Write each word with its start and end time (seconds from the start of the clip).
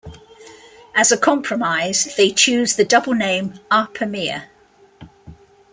As 0.95 1.11
a 1.11 1.15
compromise 1.15 2.15
they 2.17 2.31
choose 2.31 2.75
the 2.75 2.83
double 2.83 3.13
name 3.13 3.59
Erpe-Mere. 3.69 4.49